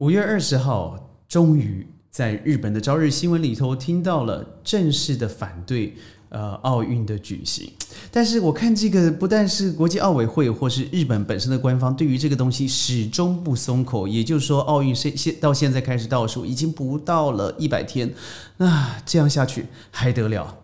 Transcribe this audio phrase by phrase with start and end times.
[0.00, 0.98] 五月二十号，
[1.28, 5.94] 终于在日本的朝日新闻里头听到了正式的反对
[6.30, 7.70] 呃奥运的举行。
[8.10, 18.14] 但是我看这个不但是国际奥委会或是日本本身的官方对于这个东西始终不松口，也就是说奥运现现到现在开始倒数，已经不到了一百天，
[18.56, 20.56] 那这样下去还得了？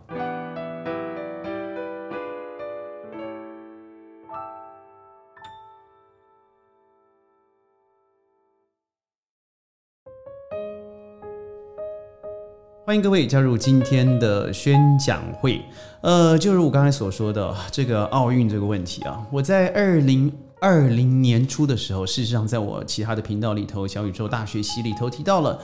[12.86, 15.60] 欢迎各位加入今天的宣讲会。
[16.02, 25.58] 呃，就如我刚才所说的这个奥运这个问题啊，我在二零二零年初的时候，事实上在我其他的频道里头，小宇宙大学习里头提到了，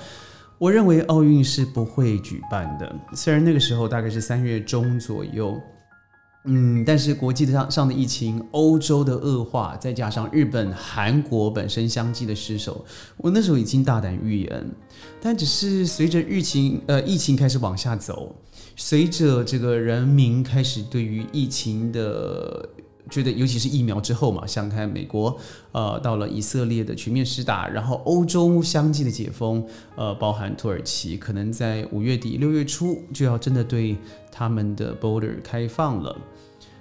[0.59, 2.93] 我认为奥运是不会举办的。
[3.15, 5.57] 虽然那个时候大概是三月中左右。
[6.45, 12.85] 嗯，但是国际上上的疫情，欧洲的恶化，再加上日本、韩国本身相继的失守，
[13.17, 14.71] 我那时候已经大胆预言。
[15.21, 18.35] 但只是随着疫情呃疫情开始往下走，
[18.75, 22.69] 随着这个人民开始对于疫情的
[23.11, 25.37] 觉得，尤其是疫苗之后嘛，像看美国
[25.73, 29.65] 呃到了以色列的全面施打，然后欧洲相继的解封，
[29.97, 33.97] 呃，包含土耳其可能在五月底六月初就要真的对
[34.31, 36.17] 他们的 border 开放了。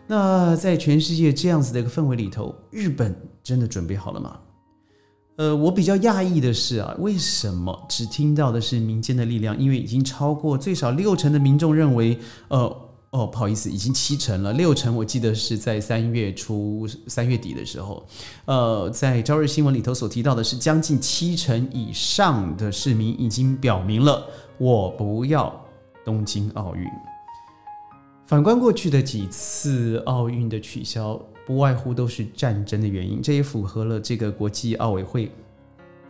[0.08, 4.38] 那在全世界这样子的一个氛围里头，日本真的准备好了吗？
[5.38, 9.58] 呃，我比较讶异的是啊，为什么只听到的是民间的力量？
[9.58, 18.06] 因为已经超过最少六成的民众认为，呃，哦，不好意思，已经七成了，六成我记得是在三月初、三月底的时候，
[18.45, 24.26] 呃，在朝日新闻里头所提到的是，将近七成以上的市民已经表明了，
[24.58, 25.53] 我不要
[26.06, 26.88] 东京奥运。
[28.26, 35.30] 反观过去的几次奥运的取消，不外乎都是战争的原因，这也符合了这个国际奥委会，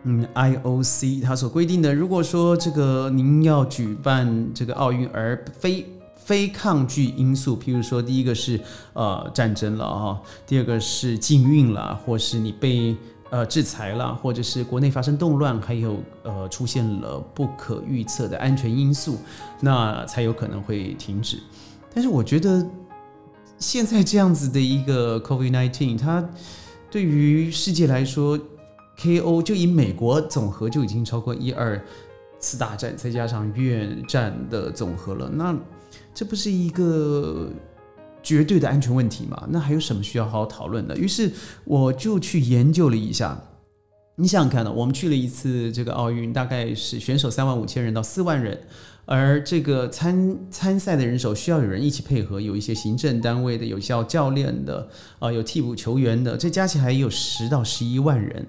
[0.03, 1.95] 嗯，IOC 它所规定的。
[1.95, 5.83] 如果说这个您要举办这个奥运，而非
[6.31, 8.57] 非抗拒因素，譬如说第一个是
[8.93, 12.95] 呃战争了啊，第二个是禁运了，或是你被
[13.31, 19.17] 呃制裁了，或者是国内发生动乱，还有呃出现了不可预测的安全因素，
[19.59, 21.37] 那才有可能会停止。
[21.93, 22.65] 但是我觉得
[23.57, 26.25] 现在这样子的一个 COVID-19，它
[26.89, 28.39] 对于世界来说
[28.97, 31.85] ，KO 就以美国总和就已经超过一二
[32.41, 35.29] 次大战，再加上越战的总和了。
[35.33, 35.57] 那
[36.13, 37.49] 这不是一个
[38.21, 39.47] 绝对的安全问题吗？
[39.49, 40.97] 那还有什么需要好好讨论的？
[40.97, 41.31] 于是
[41.63, 43.41] 我就去研究了一下。
[44.17, 48.59] 你想想看呢，我们去了一次这个奥运，大概是选手三万五千人到四万人。
[49.05, 54.87] 而这个参参赛的人手需要有人一起配合，有一些行政单位的，有教教练的，
[55.17, 58.45] 啊，有替补球员的，这加起来也有十到十一万人。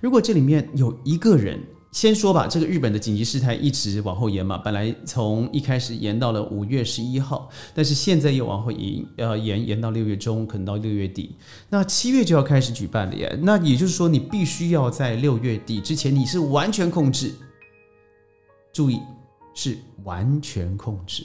[0.00, 1.58] 如果这里面有一个人，
[1.94, 11.36] 先说吧，这个日本的紧急事态一直往后延嘛，本来从一开始延到了五月十一号，但是现在又往后延，呃，延延到六月中，可能到六月底，
[11.70, 13.38] 那七月就要开始举办了耶。
[13.40, 17.32] 那也就是说，你必须要在六月底之前，你是完全控制。
[18.72, 18.98] 注意。
[19.56, 21.24] 是完全控制，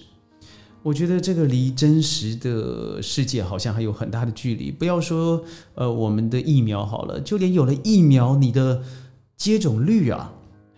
[0.83, 4.69] 我觉得这个离真实的世界好像还有很大的距离。
[4.69, 5.43] 不要说
[5.73, 8.83] 呃我们的疫苗好了，就连有了疫苗，你的
[9.35, 10.31] 接种率啊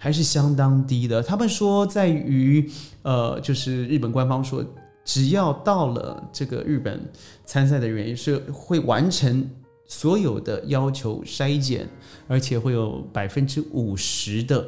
[0.03, 1.21] 还是相当低的。
[1.21, 2.67] 他们说在于
[3.03, 4.65] 呃，就是日本官方说，
[5.05, 6.99] 只要到了这个日本
[7.45, 9.47] 参赛的人是会完成
[9.85, 11.87] 所有的要求筛检，
[12.27, 14.67] 而且会有百分之五十的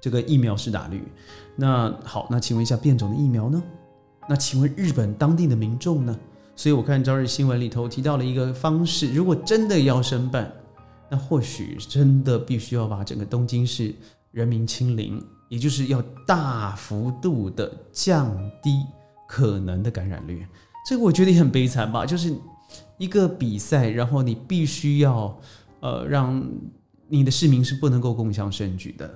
[0.00, 1.02] 这个疫苗施打率。
[1.54, 3.62] 那好，那请问一下变种的疫苗呢？
[4.26, 6.18] 那请问日本当地的民众呢？
[6.56, 10.50] 所以我看朝日新闻里头提到了一个方式，如果真的要申办，
[11.10, 13.94] 那或许真的必须要把整个东京市
[14.38, 18.32] 人民清零，也就是要大幅度的降
[18.62, 18.86] 低
[19.26, 20.46] 可能的感染率。
[20.88, 22.32] 这个我觉得也很悲惨吧，就是
[22.98, 25.36] 一个比赛，然后你必须要
[25.80, 26.48] 呃让
[27.08, 29.12] 你的市民是不能够共享盛举的。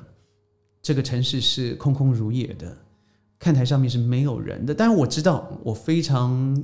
[0.82, 2.76] 这个城市是空空如也的，
[3.38, 4.74] 看台上面是没有人的。
[4.74, 6.60] 但是我知道，我非常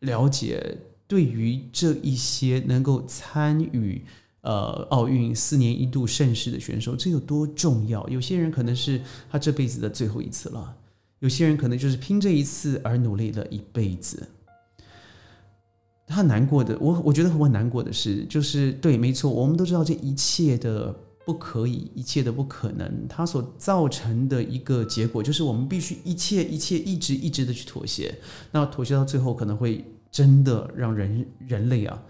[0.00, 0.76] 了解，
[1.08, 4.04] 对于这一些能够参与
[4.46, 8.08] 呃奥运四年一度盛世的选手，这有多重要。
[8.08, 10.74] 有些人可能是他这辈子的最后一次了，
[11.18, 14.26] 有些人可能就是拼这一次而努力了一辈子。
[16.06, 20.94] 他难过的，我我觉得很难过的是，就是对，没错，我们都知道这一切的。
[21.26, 28.16] 不可以，一切的不可能，它所造成的一个结果，就是我们必须一切一切一直一直的去妥协。
[28.52, 32.00] 那妥协到最后，可能会真的让人人类啊，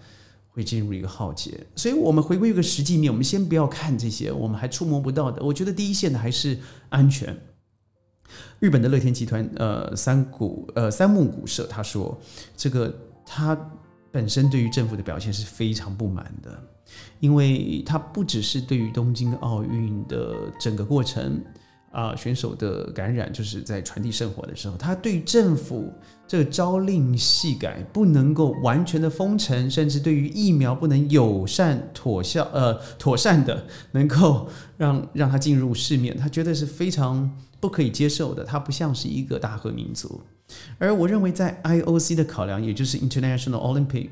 [0.57, 1.65] 会进入一个浩劫。
[1.75, 5.41] 所以，我们回归一个实际面，我们先不要看这些我们还触摸不到的。
[5.43, 6.57] 我觉得第一线的还是
[6.89, 7.37] 安全。
[8.59, 12.19] 日本的乐天集团，呃，三谷，呃，三木谷社，他说，
[12.57, 12.93] 这个
[13.23, 13.55] 他
[14.11, 16.59] 本身对于政府的表现是非常不满的，
[17.19, 21.39] 因为他不只是对于东京奥运的整个过程。
[21.91, 25.91] 啊，选手的感染就是在传递圣火的时候，他对政府
[26.27, 38.43] 这个朝令夕改，不能够完全的封城，甚至对于疫苗不能友善妥效呃妥善的 能够让让他进入市面，他觉得是非常不可以接受的。
[38.43, 40.21] 他不像是一个大和民族，
[40.77, 44.09] 而我认为在 IOC 的考量，也就是 International Olympic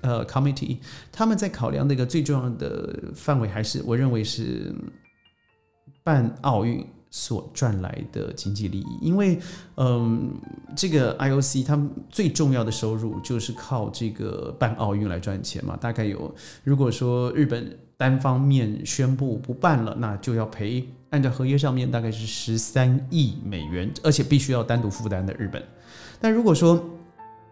[0.00, 0.78] 呃 Committee，
[1.12, 4.72] 他们在考量的一个最重要的范围，还是我认为是
[6.02, 6.86] 办奥运。
[7.12, 9.36] 所赚来的经济利益，因为，
[9.76, 10.30] 嗯，
[10.76, 15.76] 这个 IOC 他们最重要的收入就是靠这个办奥运来赚钱嘛。
[15.76, 25.60] 大概有，如果说日本单方面宣布不办了，那就要赔，按照合约上面大概是十三亿美元，而且必须要单独负担的日本。
[26.20, 26.80] 但如果说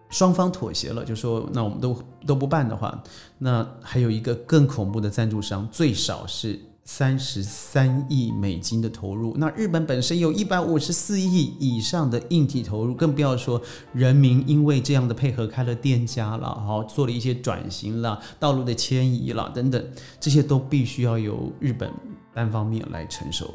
[0.08, 3.02] 双方妥协了，就说那我们都都不办的话，
[3.38, 6.60] 那还有一个更恐怖的赞助商，最少是。
[6.90, 13.60] 三十三亿美金的投入，那日本本身有一百五十四亿以上的硬体投入，更不要说
[13.92, 19.86] 人民因为这样的配合开了店家了，好做了一些转型了，道路的迁移了等等，
[20.18, 21.92] 这些都必须要由日本
[22.32, 23.54] 单方面来承受。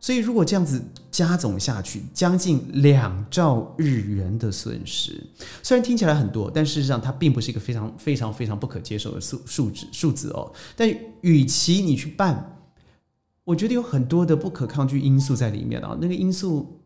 [0.00, 0.80] 所以，如果这样子
[1.10, 5.20] 加总下去，将近两兆日元的损失，
[5.60, 10.52] 虽然听起来很多，但事实上它并不是一个非常非常非常不可接受的数数值数字哦。
[10.76, 10.88] 但
[11.22, 12.60] 与其你去办，
[13.42, 15.98] 我觉得有很多的不可抗拒因素在里面啊。
[16.00, 16.80] 那个因素，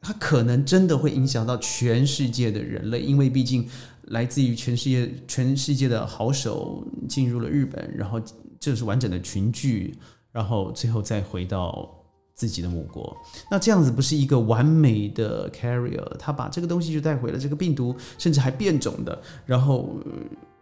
[0.00, 3.64] 它可能真的会影响到全世界的人类，因为毕竟
[4.02, 8.20] 来自于全世界全世界的好手进入了日本，然后
[8.58, 9.96] 这是完整的群聚，
[10.32, 11.95] 然后最后再回到。
[12.36, 13.16] 自己的母国，
[13.50, 19.96] 那这样子不是一个完美的 carrier，他把这个东西就带回了这个病毒，甚至还变种的，然后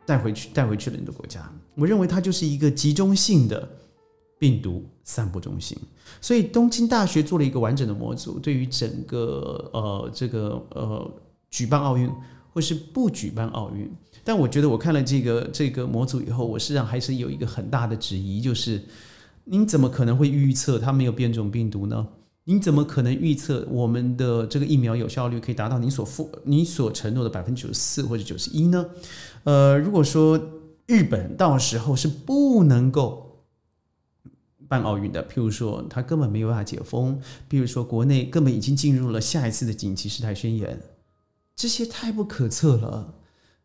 [0.07, 1.53] 带回去带回去了你的国家。
[1.75, 3.69] 我认为它就是一个集中性的
[4.39, 5.77] 病毒散布中心。
[6.21, 11.11] 所以东京大学做了一个完整的模组，对于整个呃这个呃
[11.51, 12.09] 举办奥运
[12.53, 13.93] 或是不举办奥运。
[14.23, 18.81] 但我觉得我看了这个这个模组以后，我实际上还是有一个很大的质疑，就是。
[19.45, 22.09] 您怎么可能会预测它没有变种病毒呢？
[22.45, 28.87] 您怎么可能预测我们的这个疫苗有效率可以达到你所付、你所承诺的百分之九十四或者九十一呢？
[29.45, 30.39] 呃，如果说
[30.87, 33.47] 日本到时候是不能够
[34.69, 37.19] 办奥运的，譬如说他根本没有办法解封，
[37.49, 40.81] 譬如说国内根本已经进入了下一次的紧急事态宣言，
[41.57, 43.15] 这些太不可测了。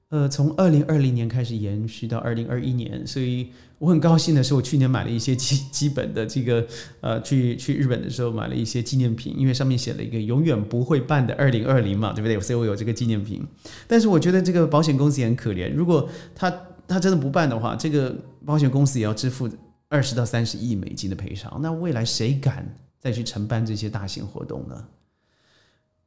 [0.09, 6.65] 呃，从二零二零年开始延续到二零二一年，所以我很高兴的是，我去年买了一些基基本的这个
[7.01, 12.39] 呃，去去日本的时候买了一些纪念品，因为上面写了一个永远不会办的二零二零嘛，对不对？
[12.39, 13.45] 所以我有这个纪念品。
[13.87, 16.51] 但是我觉得这个保险公司也很可怜，如果他
[16.87, 19.47] 他真的不办的话，这个保险公司也要支付
[19.89, 21.59] 二十到三十亿美金的赔偿。
[21.61, 22.67] 那未来谁敢
[22.97, 24.83] 再去承办这些大型活动呢？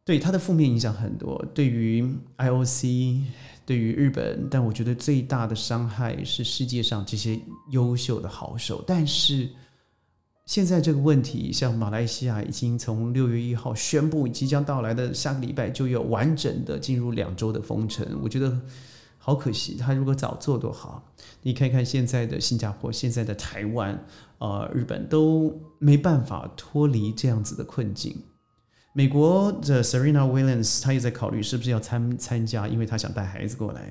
[0.05, 2.05] 对它的负面影响很多，对于
[2.37, 3.23] IOC。
[3.65, 7.41] 对于日本，但我觉得最大的伤害是世界上这些
[7.71, 8.83] 优秀的好手。
[8.85, 9.49] 但是
[10.45, 18.61] 现在这个问题，像马来西亚已经从六月一号宣布即将到来的下个礼拜就要完整的进入两周的封城，我觉得
[19.17, 19.77] 好可惜。
[19.77, 23.97] 他如果早做多好，你看看现在的新加坡、现在的台湾、
[24.39, 28.21] 呃日本都没办法脱离这样子的困境。
[28.95, 33.91] 美国的 Serena Williams，她也在考虑是不是要参参加，因为她想带孩子过来。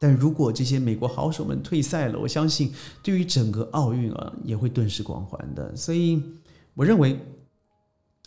[0.00, 5.76] 但如果这些美国好手们退赛了，我相信对于整个奥运啊也会顿时光环的。
[5.76, 6.20] 所以
[6.74, 7.20] 我认为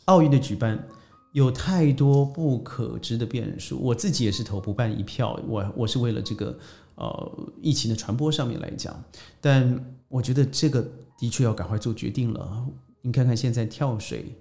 [0.06, 0.88] 奥运的举办
[1.34, 3.78] 有太多不可知的变数。
[3.80, 6.58] 我自己也是投不办一票，我我是为了这个
[6.96, 8.96] 呃疫情的传播上面来讲。
[9.42, 10.82] 但我觉得这个
[11.18, 12.66] 的确要赶快做决定了。
[13.02, 14.34] 你看看现在跳水、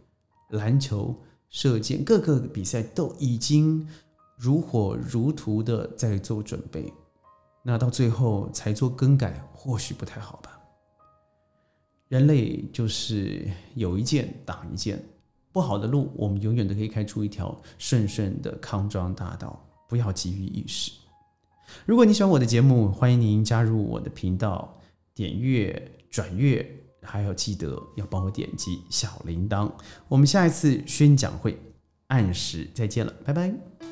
[0.51, 1.19] 篮球。
[1.53, 3.87] 射箭各个比赛都已经
[4.39, 6.91] 如火如荼的在做准备，
[7.63, 10.59] 那到最后才做更改，或许不太好吧。
[12.09, 14.99] 人类就是有一件挡一件，
[15.53, 20.91] 不好的路，我们永远都可以开出一条顺顺的康庄大道，不要急于一时。
[21.85, 24.81] 如果你喜欢我的节目，欢迎您加入我的频道，
[25.15, 26.82] 点阅转阅。
[27.03, 29.71] 还要记得要帮我点击小铃铛，
[30.09, 31.59] 我们下一次宣讲会
[32.09, 33.92] 按时再见了，拜拜。